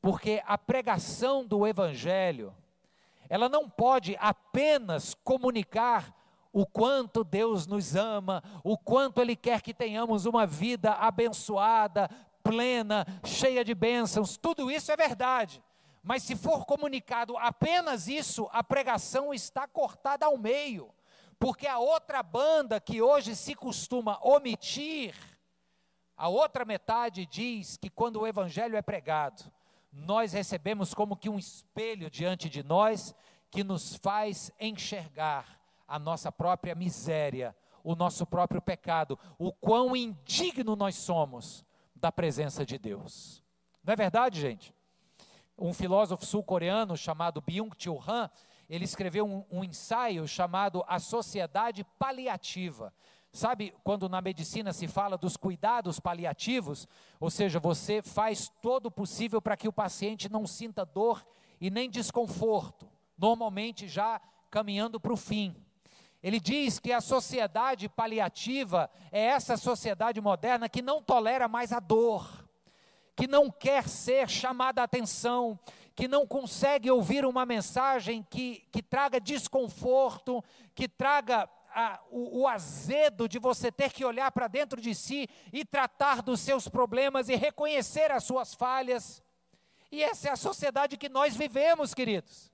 [0.00, 2.54] porque a pregação do Evangelho,
[3.28, 6.14] ela não pode apenas comunicar
[6.52, 12.08] o quanto Deus nos ama, o quanto Ele quer que tenhamos uma vida abençoada,
[12.44, 15.62] plena, cheia de bênçãos, tudo isso é verdade.
[16.04, 20.94] Mas se for comunicado apenas isso, a pregação está cortada ao meio.
[21.38, 25.14] Porque a outra banda que hoje se costuma omitir,
[26.14, 29.50] a outra metade diz que quando o evangelho é pregado,
[29.90, 33.14] nós recebemos como que um espelho diante de nós
[33.50, 40.76] que nos faz enxergar a nossa própria miséria, o nosso próprio pecado, o quão indigno
[40.76, 41.64] nós somos
[41.96, 43.42] da presença de Deus.
[43.82, 44.73] Não é verdade, gente?
[45.58, 48.30] Um filósofo sul-coreano chamado Byung-Chul Han,
[48.68, 52.92] ele escreveu um, um, ensaio chamado A Sociedade Paliativa.
[53.32, 56.88] Sabe quando na medicina se fala dos cuidados paliativos?
[57.20, 61.26] Ou seja, você faz todo o possível para que o paciente não sinta dor
[61.60, 62.88] e nem desconforto,
[63.18, 65.54] normalmente já caminhando para o fim.
[66.22, 71.80] Ele diz que a sociedade paliativa é essa sociedade moderna que não tolera mais a
[71.80, 72.43] dor
[73.16, 75.58] que não quer ser chamada a atenção,
[75.94, 80.42] que não consegue ouvir uma mensagem que, que traga desconforto,
[80.74, 81.48] que traga
[82.10, 86.40] o, o azedo de você ter que olhar para dentro de si e tratar dos
[86.40, 89.22] seus problemas e reconhecer as suas falhas.
[89.90, 92.52] E essa é a sociedade que nós vivemos, queridos.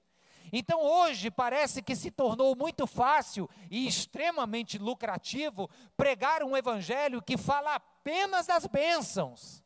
[0.52, 7.36] Então hoje parece que se tornou muito fácil e extremamente lucrativo pregar um evangelho que
[7.36, 9.62] fala apenas das bênçãos.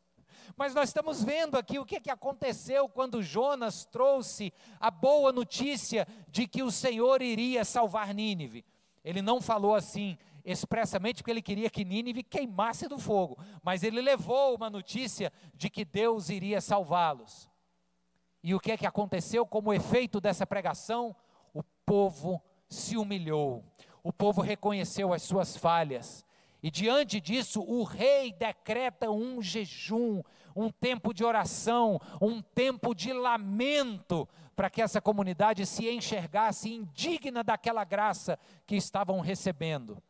[0.57, 6.07] Mas nós estamos vendo aqui o que, que aconteceu quando Jonas trouxe a boa notícia
[6.29, 8.63] de que o Senhor iria salvar Nínive.
[9.03, 13.99] Ele não falou assim expressamente porque ele queria que Nínive queimasse do fogo, mas ele
[13.99, 17.49] levou uma notícia de que Deus iria salvá-los.
[18.41, 21.15] E o que é que aconteceu como efeito dessa pregação?
[21.53, 23.65] O povo se humilhou,
[24.03, 26.25] o povo reconheceu as suas falhas,
[26.65, 30.23] e diante disso, o rei decreta um jejum,
[30.55, 37.43] um tempo de oração, um tempo de lamento, para que essa comunidade se enxergasse indigna
[37.43, 40.01] daquela graça que estavam recebendo.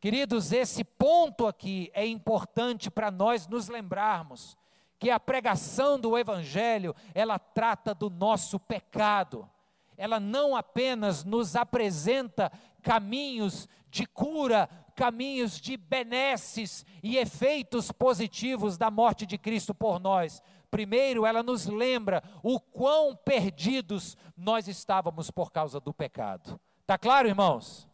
[0.00, 4.56] Queridos, esse ponto aqui é importante para nós nos lembrarmos
[4.98, 9.48] que a pregação do evangelho, ela trata do nosso pecado.
[9.96, 12.50] Ela não apenas nos apresenta
[12.82, 14.68] caminhos de cura,
[15.00, 20.42] caminhos de benesses e efeitos positivos da morte de Cristo por nós.
[20.70, 26.60] Primeiro, ela nos lembra o quão perdidos nós estávamos por causa do pecado.
[26.86, 27.88] Tá claro, irmãos?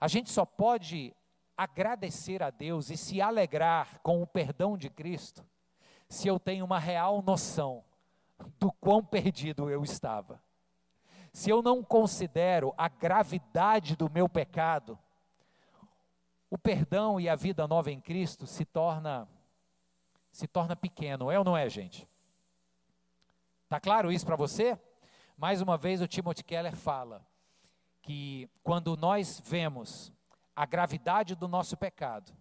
[0.00, 1.14] A gente só pode
[1.54, 5.44] agradecer a Deus e se alegrar com o perdão de Cristo
[6.08, 7.84] se eu tenho uma real noção
[8.58, 10.40] do quão perdido eu estava.
[11.34, 14.98] Se eu não considero a gravidade do meu pecado,
[16.54, 19.28] o perdão e a vida nova em Cristo se torna
[20.30, 22.08] se torna pequeno, é ou não é, gente?
[23.68, 24.78] Tá claro isso para você?
[25.36, 27.26] Mais uma vez o Timothy Keller fala:
[28.02, 30.12] que quando nós vemos
[30.54, 32.32] a gravidade do nosso pecado,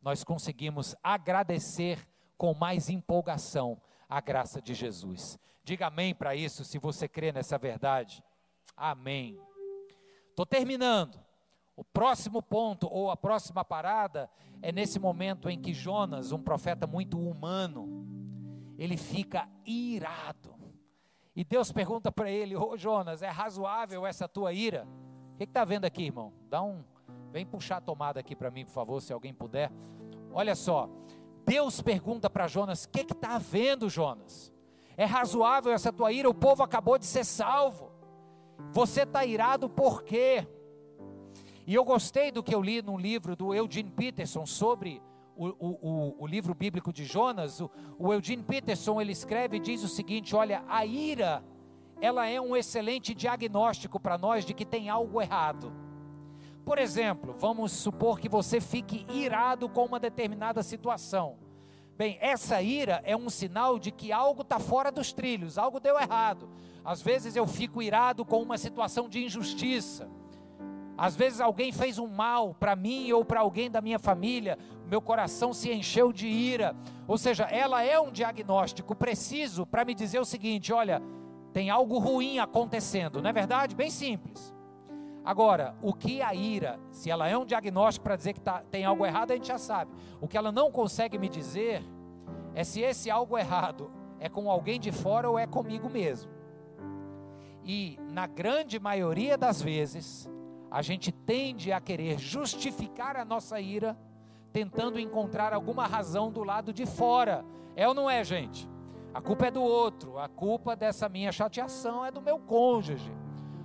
[0.00, 3.78] nós conseguimos agradecer com mais empolgação
[4.08, 5.38] a graça de Jesus.
[5.62, 8.24] Diga amém para isso, se você crê nessa verdade.
[8.74, 9.38] Amém.
[10.30, 11.27] Estou terminando.
[11.78, 14.28] O próximo ponto, ou a próxima parada,
[14.60, 18.04] é nesse momento em que Jonas, um profeta muito humano,
[18.76, 20.56] ele fica irado.
[21.36, 24.88] E Deus pergunta para ele: Ô oh, Jonas, é razoável essa tua ira?
[25.36, 26.32] que está vendo aqui, irmão?
[26.50, 26.82] Dá um.
[27.30, 29.70] Vem puxar a tomada aqui para mim, por favor, se alguém puder.
[30.32, 30.90] Olha só.
[31.46, 34.52] Deus pergunta para Jonas: o que está vendo, Jonas?
[34.96, 36.28] É razoável essa tua ira?
[36.28, 37.92] O povo acabou de ser salvo.
[38.72, 40.44] Você está irado por quê?
[41.68, 45.02] E eu gostei do que eu li num livro do Eugene Peterson sobre
[45.36, 47.60] o, o, o, livro bíblico de Jonas.
[47.60, 51.44] O, o Eugene Peterson ele escreve e diz o seguinte: olha, a ira
[52.00, 55.70] ela é um excelente diagnóstico para nós de que tem algo errado.
[56.64, 61.36] Por exemplo, vamos supor que você fique irado com uma determinada situação.
[61.98, 66.00] Bem, essa ira é um sinal de que algo está fora dos trilhos, algo deu
[66.00, 66.48] errado.
[66.82, 70.08] Às vezes eu fico irado com uma situação de injustiça.
[70.98, 75.00] Às vezes alguém fez um mal para mim ou para alguém da minha família, meu
[75.00, 76.74] coração se encheu de ira.
[77.06, 81.00] Ou seja, ela é um diagnóstico preciso para me dizer o seguinte: olha,
[81.52, 83.76] tem algo ruim acontecendo, não é verdade?
[83.76, 84.52] Bem simples.
[85.24, 88.84] Agora, o que a ira, se ela é um diagnóstico para dizer que tá, tem
[88.84, 89.92] algo errado, a gente já sabe.
[90.20, 91.84] O que ela não consegue me dizer
[92.54, 96.30] é se esse algo errado é com alguém de fora ou é comigo mesmo.
[97.62, 100.28] E na grande maioria das vezes,
[100.70, 103.96] a gente tende a querer justificar a nossa ira,
[104.52, 107.44] tentando encontrar alguma razão do lado de fora.
[107.74, 108.68] É ou não é, gente?
[109.14, 113.10] A culpa é do outro, a culpa dessa minha chateação é do meu cônjuge,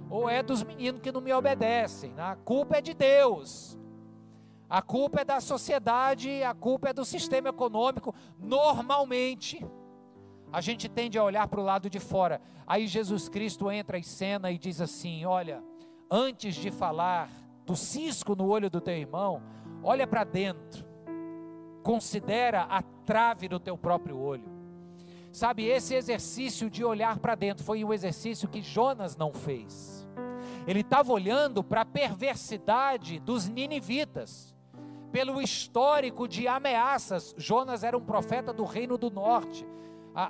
[0.10, 2.14] ou é dos meninos que não me obedecem.
[2.18, 3.78] A culpa é de Deus.
[4.70, 8.16] A culpa é da sociedade, a culpa é do sistema econômico.
[8.40, 9.64] Normalmente,
[10.52, 12.42] a gente tende a olhar para o lado de fora.
[12.66, 15.64] Aí Jesus Cristo entra em cena e diz assim: Olha,
[16.16, 17.28] antes de falar
[17.66, 19.42] do cisco no olho do teu irmão,
[19.82, 20.86] olha para dentro,
[21.82, 24.46] considera a trave do teu próprio olho.
[25.32, 30.08] Sabe, esse exercício de olhar para dentro foi um exercício que Jonas não fez.
[30.68, 34.56] Ele estava olhando para a perversidade dos ninivitas.
[35.12, 39.66] Pelo histórico de ameaças, Jonas era um profeta do reino do norte.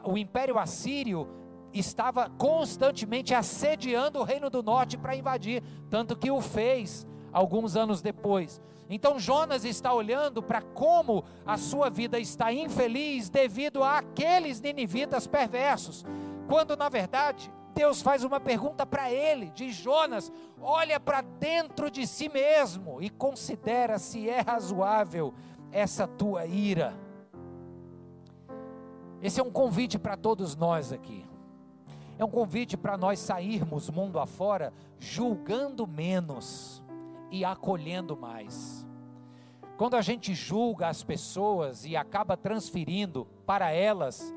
[0.06, 1.28] O império assírio
[1.74, 8.02] estava constantemente assediando o reino do norte para invadir, tanto que o fez alguns anos
[8.02, 8.62] depois.
[8.90, 16.06] Então Jonas está olhando para como a sua vida está infeliz devido àqueles ninivitas perversos,
[16.48, 20.32] quando na verdade Deus faz uma pergunta para ele, de Jonas:
[20.62, 25.34] olha para dentro de si mesmo e considera se é razoável
[25.72, 26.94] essa tua ira.
[29.22, 31.26] Esse é um convite para todos nós aqui.
[32.18, 36.84] É um convite para nós sairmos mundo afora julgando menos
[37.32, 38.88] e acolhendo mais.
[39.78, 44.34] Quando a gente julga as pessoas e acaba transferindo para elas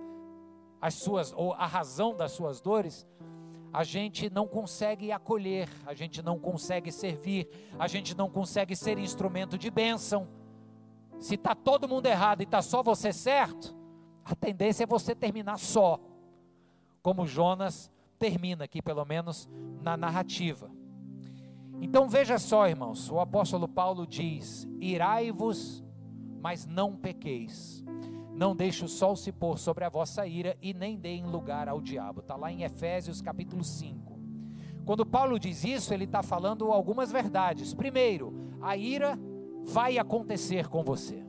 [0.81, 3.07] as suas ou a razão das suas dores,
[3.73, 7.47] a gente não consegue acolher, a gente não consegue servir,
[7.79, 10.27] a gente não consegue ser instrumento de bênção.
[11.19, 13.77] Se está todo mundo errado e está só você certo,
[14.25, 16.01] a tendência é você terminar só,
[17.07, 17.89] como Jonas
[18.19, 19.49] termina aqui, pelo menos
[19.81, 20.69] na narrativa.
[21.81, 25.85] Então veja só, irmãos, o apóstolo Paulo diz: Irai-vos,
[26.41, 27.85] mas não pequeis.
[28.35, 31.81] Não deixe o sol se pôr sobre a vossa ira e nem deem lugar ao
[31.81, 32.23] diabo.
[32.23, 34.19] Está lá em Efésios capítulo 5.
[34.85, 37.73] Quando Paulo diz isso, ele está falando algumas verdades.
[37.73, 39.17] Primeiro, a ira
[39.63, 41.25] vai acontecer com você.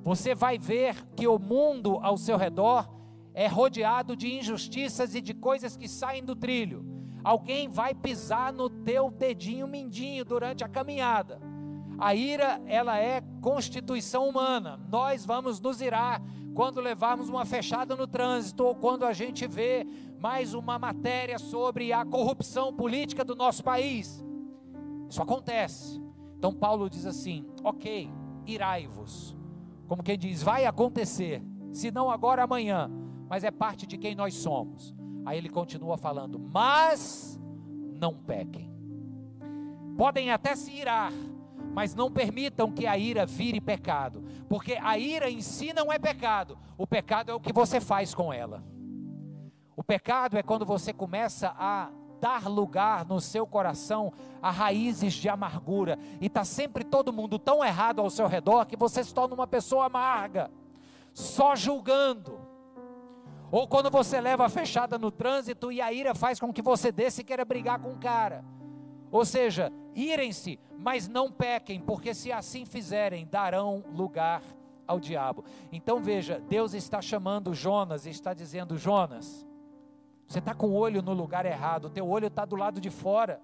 [0.00, 2.97] Você vai ver que o mundo ao seu redor
[3.38, 6.84] é rodeado de injustiças e de coisas que saem do trilho.
[7.22, 11.40] Alguém vai pisar no teu dedinho mindinho durante a caminhada.
[11.96, 14.80] A ira, ela é constituição humana.
[14.90, 16.20] Nós vamos nos irar
[16.52, 19.86] quando levarmos uma fechada no trânsito ou quando a gente vê
[20.18, 24.20] mais uma matéria sobre a corrupção política do nosso país.
[25.08, 26.02] Isso acontece.
[26.36, 28.10] Então Paulo diz assim: ok,
[28.48, 29.36] irai-vos.
[29.86, 31.40] Como quem diz, vai acontecer,
[31.72, 32.90] se não agora, amanhã,
[33.28, 34.94] mas é parte de quem nós somos.
[35.24, 37.38] Aí ele continua falando: mas
[37.92, 38.72] não pequem.
[39.96, 41.12] Podem até se irar,
[41.74, 45.98] mas não permitam que a ira vire pecado, porque a ira em si não é
[45.98, 48.62] pecado, o pecado é o que você faz com ela.
[49.76, 54.12] O pecado é quando você começa a dar lugar no seu coração
[54.42, 55.98] a raízes de amargura.
[56.20, 59.46] E está sempre todo mundo tão errado ao seu redor que você se torna uma
[59.46, 60.50] pessoa amarga,
[61.12, 62.47] só julgando.
[63.50, 66.92] Ou quando você leva a fechada no trânsito e a ira faz com que você
[66.92, 68.44] desça e queira brigar com o cara.
[69.10, 74.42] Ou seja, irem-se, mas não pequem, porque se assim fizerem, darão lugar
[74.86, 75.44] ao diabo.
[75.72, 79.46] Então veja, Deus está chamando Jonas e está dizendo: Jonas,
[80.26, 82.90] você está com o olho no lugar errado, o teu olho está do lado de
[82.90, 83.40] fora.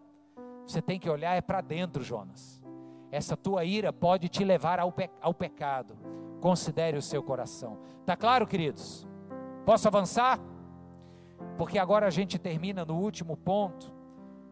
[0.66, 2.62] Você tem que olhar é para dentro, Jonas.
[3.10, 5.96] Essa tua ira pode te levar ao, pe ao pecado.
[6.40, 7.78] Considere o seu coração.
[8.04, 9.06] Tá claro, queridos?
[9.64, 10.38] Posso avançar?
[11.56, 13.90] Porque agora a gente termina no último ponto,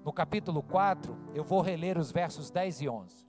[0.02, 3.26] no capítulo 4, eu vou reler os versos 10 e 11.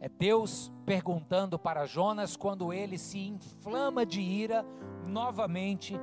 [0.00, 4.66] É Deus perguntando para Jonas quando ele se inflama de ira
[5.06, 5.98] novamente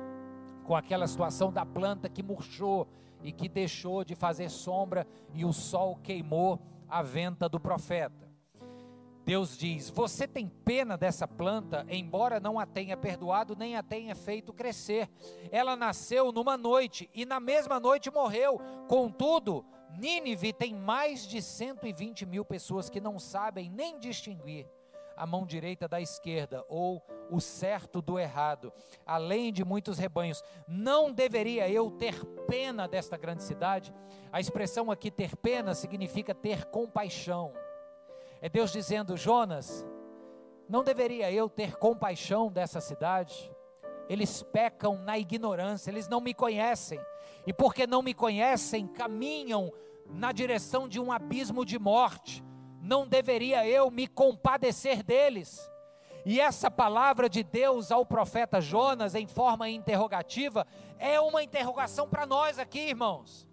[0.64, 2.88] com aquela situação da planta que murchou
[3.22, 6.58] e que deixou de fazer sombra e o sol queimou
[6.88, 8.23] a venta do profeta.
[9.24, 14.14] Deus diz: Você tem pena dessa planta, embora não a tenha perdoado nem a tenha
[14.14, 15.08] feito crescer.
[15.50, 18.60] Ela nasceu numa noite e na mesma noite morreu.
[18.86, 24.68] Contudo, Nínive tem mais de 120 mil pessoas que não sabem nem distinguir
[25.16, 27.00] a mão direita da esquerda ou
[27.30, 28.72] o certo do errado,
[29.06, 30.42] além de muitos rebanhos.
[30.66, 33.94] Não deveria eu ter pena desta grande cidade?
[34.32, 37.52] A expressão aqui ter pena significa ter compaixão.
[38.44, 39.86] É Deus dizendo: Jonas,
[40.68, 43.50] não deveria eu ter compaixão dessa cidade?
[44.06, 47.00] Eles pecam na ignorância, eles não me conhecem,
[47.46, 49.72] e porque não me conhecem, caminham
[50.10, 52.44] na direção de um abismo de morte.
[52.82, 55.58] Não deveria eu me compadecer deles?
[56.26, 60.66] E essa palavra de Deus ao profeta Jonas, em forma interrogativa,
[60.98, 63.48] é uma interrogação para nós aqui, irmãos.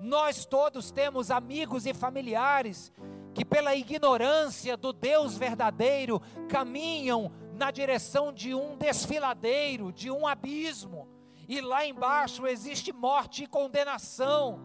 [0.00, 2.90] Nós todos temos amigos e familiares
[3.34, 11.06] que, pela ignorância do Deus verdadeiro, caminham na direção de um desfiladeiro, de um abismo,
[11.46, 14.60] e lá embaixo existe morte e condenação.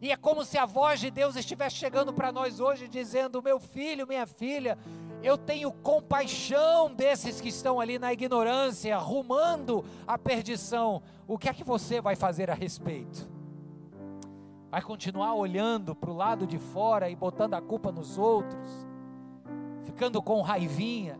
[0.00, 3.60] E é como se a voz de Deus estivesse chegando para nós hoje, dizendo: Meu
[3.60, 4.78] filho, minha filha,
[5.22, 11.02] eu tenho compaixão desses que estão ali na ignorância, rumando à perdição.
[11.26, 13.37] O que é que você vai fazer a respeito?
[14.70, 18.86] Vai continuar olhando para o lado de fora e botando a culpa nos outros?
[19.84, 21.18] Ficando com raivinha?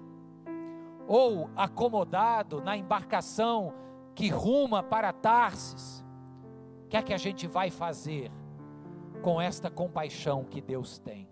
[1.07, 3.73] Ou acomodado na embarcação
[4.15, 6.05] que ruma para Tarsis?
[6.85, 8.31] O que é que a gente vai fazer?
[9.19, 11.29] com esta compaixão que Deus tem.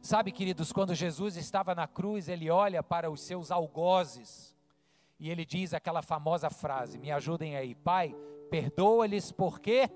[0.00, 4.56] Sabe, queridos, quando Jesus estava na cruz, ele olha para os seus algozes
[5.18, 8.14] e ele diz aquela famosa frase: Me ajudem aí, Pai,
[8.50, 9.90] perdoa-lhes porque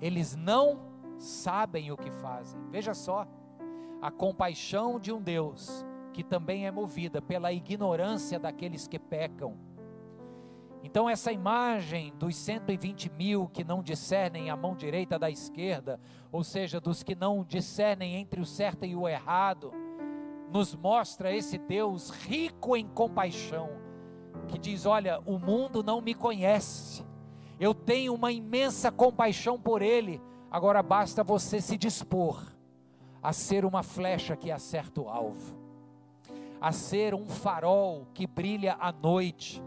[0.00, 0.80] eles não
[1.18, 2.60] sabem o que fazem.
[2.70, 3.26] Veja só,
[4.00, 9.56] a compaixão de um Deus que também é movida pela ignorância daqueles que pecam
[10.82, 16.44] então, essa imagem dos 120 mil que não discernem a mão direita da esquerda, ou
[16.44, 19.72] seja, dos que não discernem entre o certo e o errado,
[20.50, 23.68] nos mostra esse Deus rico em compaixão,
[24.46, 27.04] que diz: Olha, o mundo não me conhece,
[27.58, 32.42] eu tenho uma imensa compaixão por ele, agora basta você se dispor
[33.22, 35.56] a ser uma flecha que acerta o alvo,
[36.60, 39.62] a ser um farol que brilha à noite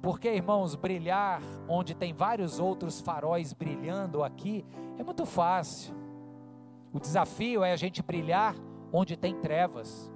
[0.00, 4.64] porque, irmãos, brilhar onde tem vários outros faróis brilhando aqui
[4.96, 5.94] é muito fácil.
[6.92, 8.54] O desafio é a gente brilhar
[8.92, 10.10] onde tem trevas.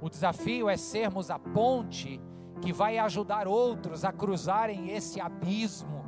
[0.00, 2.20] O desafio é sermos a ponte
[2.60, 6.04] que vai ajudar outros a cruzarem esse abismo.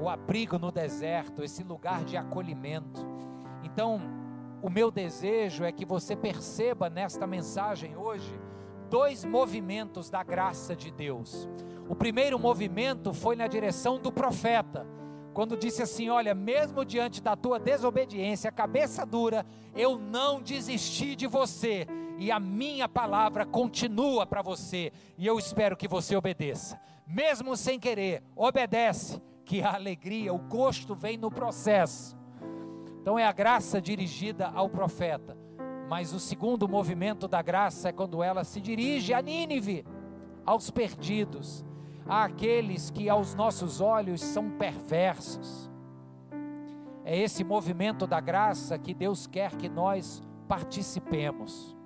[0.00, 3.04] O abrigo no deserto, esse lugar de acolhimento.
[3.62, 4.00] Então,
[4.62, 8.38] o meu desejo é que você perceba nesta mensagem hoje
[8.90, 11.48] dois movimentos da graça de Deus.
[11.88, 14.86] O primeiro movimento foi na direção do profeta,
[15.34, 21.26] quando disse assim: Olha, mesmo diante da tua desobediência, cabeça dura, eu não desisti de
[21.26, 21.86] você,
[22.18, 27.78] e a minha palavra continua para você, e eu espero que você obedeça, mesmo sem
[27.78, 32.16] querer, obedece, que a alegria, o gosto vem no processo.
[33.00, 35.36] Então é a graça dirigida ao profeta.
[35.88, 39.84] Mas o segundo movimento da graça é quando ela se dirige a Nínive,
[40.44, 41.64] aos perdidos,
[42.06, 45.70] àqueles que aos nossos olhos são perversos.
[47.04, 51.76] É esse movimento da graça que Deus quer que nós participemos.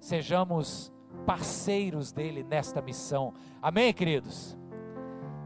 [0.00, 0.92] Sejamos
[1.24, 3.32] parceiros dele nesta missão.
[3.60, 4.58] Amém, queridos?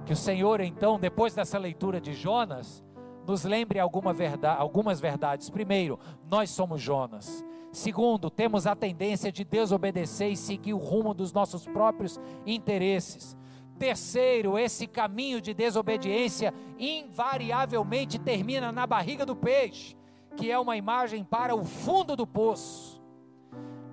[0.06, 2.84] Que o Senhor, então, depois dessa leitura de Jonas,
[3.26, 5.50] nos lembre alguma verdade, algumas verdades.
[5.50, 5.98] Primeiro,
[6.30, 7.44] nós somos Jonas.
[7.72, 13.36] Segundo, temos a tendência de desobedecer e seguir o rumo dos nossos próprios interesses.
[13.80, 19.96] Terceiro, esse caminho de desobediência invariavelmente termina na barriga do peixe,
[20.36, 23.02] que é uma imagem para o fundo do poço.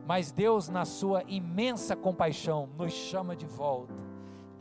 [0.05, 4.02] Mas Deus, na sua imensa compaixão, nos chama de volta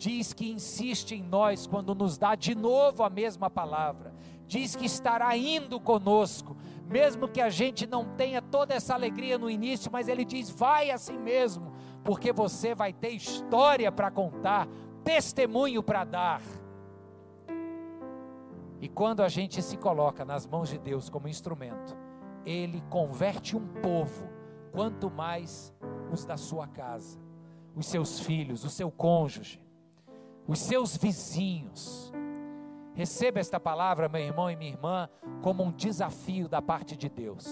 [0.03, 4.12] diz que insiste em nós quando nos dá de novo a mesma palavra,
[4.48, 6.57] diz que estará indo conosco,
[6.88, 10.90] mesmo que a gente não tenha toda essa alegria no início, mas Ele diz: vai
[10.90, 11.72] assim mesmo,
[12.03, 14.66] porque você vai ter história para contar,
[15.05, 16.42] testemunho para dar.
[18.80, 21.96] E quando a gente se coloca nas mãos de Deus como instrumento,
[22.44, 24.28] Ele converte um povo,
[24.72, 25.72] quanto mais
[26.11, 27.20] os da sua casa,
[27.76, 29.62] os seus filhos, o seu cônjuge
[30.47, 32.12] os seus vizinhos.
[32.95, 35.09] Receba esta palavra, meu irmão e minha irmã,
[35.40, 37.49] como um desafio da parte de Deus,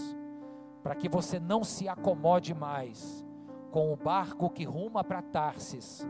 [0.83, 3.25] para que você não se acomode mais
[3.71, 6.07] com o barco que ruma para Tarsis,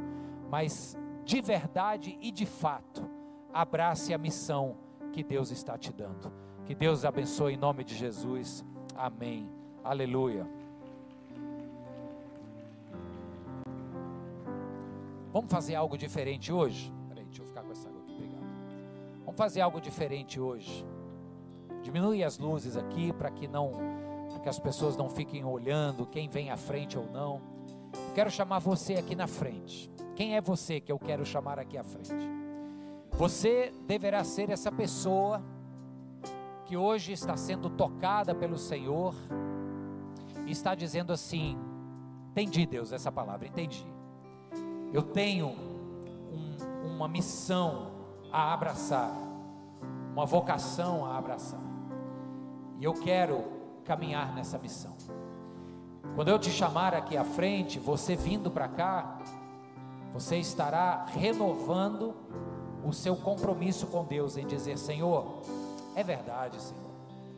[0.50, 3.08] mas de verdade e de fato,
[3.52, 4.76] abrace a missão
[5.12, 6.32] que Deus está te dando.
[6.64, 8.64] Que Deus abençoe em nome de Jesus.
[8.96, 9.50] Amém.
[9.82, 10.46] Aleluia.
[15.32, 16.92] Vamos fazer algo diferente hoje?
[17.08, 18.44] Peraí, deixa eu ficar com essa água aqui, obrigado.
[19.24, 20.84] Vamos fazer algo diferente hoje.
[21.82, 23.72] Diminui as luzes aqui para que não,
[24.28, 27.40] para que as pessoas não fiquem olhando quem vem à frente ou não.
[27.94, 29.88] Eu quero chamar você aqui na frente.
[30.16, 32.28] Quem é você que eu quero chamar aqui à frente?
[33.12, 35.40] Você deverá ser essa pessoa
[36.66, 39.14] que hoje está sendo tocada pelo Senhor
[40.44, 41.56] e está dizendo assim:
[42.32, 43.86] Entendi, Deus, essa palavra, entendi
[44.92, 47.90] eu tenho um, uma missão
[48.32, 49.12] a abraçar,
[50.12, 51.60] uma vocação a abraçar,
[52.78, 53.44] e eu quero
[53.84, 54.96] caminhar nessa missão.
[56.14, 59.18] Quando eu te chamar aqui à frente, você vindo para cá,
[60.12, 62.14] você estará renovando
[62.84, 65.42] o seu compromisso com Deus em dizer: Senhor,
[65.94, 66.90] é verdade, Senhor,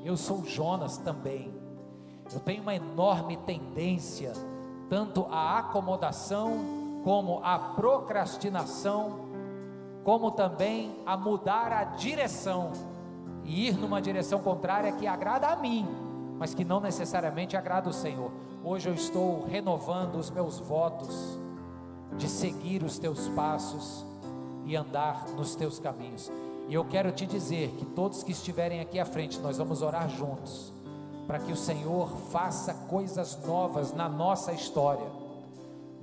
[0.02, 1.52] eu sou Jonas também.
[2.32, 4.32] Eu tenho uma enorme tendência
[4.88, 9.28] tanto à acomodação como a procrastinação,
[10.04, 12.72] como também a mudar a direção
[13.44, 15.86] e ir numa direção contrária que agrada a mim,
[16.38, 18.30] mas que não necessariamente agrada o Senhor.
[18.64, 21.38] Hoje eu estou renovando os meus votos
[22.16, 24.04] de seguir os teus passos
[24.64, 26.30] e andar nos teus caminhos.
[26.68, 30.08] E eu quero te dizer que todos que estiverem aqui à frente, nós vamos orar
[30.08, 30.72] juntos,
[31.26, 35.21] para que o Senhor faça coisas novas na nossa história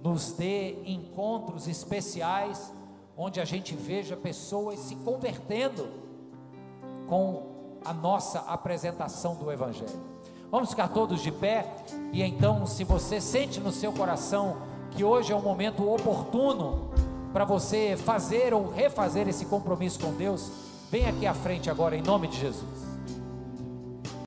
[0.04, 2.74] nos dê encontros especiais
[3.18, 5.90] onde a gente veja pessoas se convertendo
[7.08, 10.00] com a nossa apresentação do Evangelho.
[10.52, 11.66] Vamos ficar todos de pé
[12.12, 14.58] e então, se você sente no seu coração
[14.92, 16.90] que hoje é um momento oportuno
[17.32, 20.50] para você fazer ou refazer esse compromisso com Deus,
[20.90, 22.89] vem aqui à frente agora em nome de Jesus.